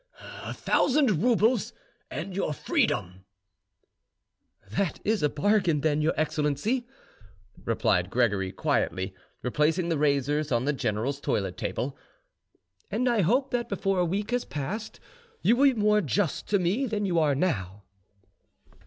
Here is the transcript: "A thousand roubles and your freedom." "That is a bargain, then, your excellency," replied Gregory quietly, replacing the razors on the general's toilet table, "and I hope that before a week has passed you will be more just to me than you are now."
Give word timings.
"A 0.43 0.51
thousand 0.51 1.21
roubles 1.21 1.73
and 2.09 2.35
your 2.35 2.53
freedom." 2.53 3.23
"That 4.67 4.99
is 5.05 5.21
a 5.21 5.29
bargain, 5.29 5.81
then, 5.81 6.01
your 6.01 6.15
excellency," 6.17 6.87
replied 7.65 8.09
Gregory 8.09 8.51
quietly, 8.51 9.13
replacing 9.43 9.89
the 9.89 9.99
razors 9.99 10.51
on 10.51 10.65
the 10.65 10.73
general's 10.73 11.21
toilet 11.21 11.55
table, 11.55 11.95
"and 12.89 13.07
I 13.07 13.21
hope 13.21 13.51
that 13.51 13.69
before 13.69 13.99
a 13.99 14.05
week 14.05 14.31
has 14.31 14.43
passed 14.43 14.99
you 15.43 15.55
will 15.55 15.65
be 15.71 15.75
more 15.79 16.01
just 16.01 16.47
to 16.47 16.57
me 16.57 16.87
than 16.87 17.05
you 17.05 17.19
are 17.19 17.35
now." 17.35 17.83